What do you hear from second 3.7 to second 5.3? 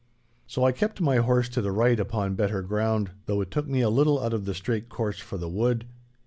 a little out of the straight course